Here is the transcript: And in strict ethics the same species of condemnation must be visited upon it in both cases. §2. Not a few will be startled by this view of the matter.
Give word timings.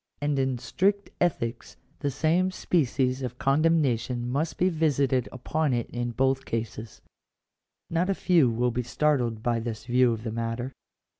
And 0.19 0.39
in 0.39 0.57
strict 0.57 1.11
ethics 1.21 1.77
the 1.99 2.09
same 2.09 2.49
species 2.49 3.21
of 3.21 3.37
condemnation 3.37 4.27
must 4.27 4.57
be 4.57 4.67
visited 4.67 5.29
upon 5.31 5.73
it 5.73 5.91
in 5.91 6.09
both 6.09 6.43
cases. 6.43 7.01
§2. 7.91 7.93
Not 7.93 8.09
a 8.09 8.15
few 8.15 8.49
will 8.49 8.71
be 8.71 8.81
startled 8.81 9.43
by 9.43 9.59
this 9.59 9.85
view 9.85 10.11
of 10.11 10.23
the 10.23 10.31
matter. 10.31 10.73